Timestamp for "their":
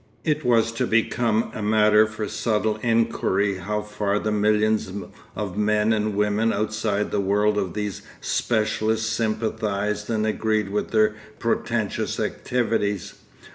10.89-11.13